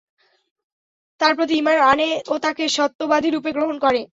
তাঁর 1.21 1.33
প্রতি 1.35 1.53
ঈমান 1.57 1.77
আনে 1.91 2.09
ও 2.27 2.35
তাঁকে 2.43 2.63
সত্যবাদীরূপে 2.77 3.49
গ্রহণ 3.51 3.75
করে। 3.79 4.01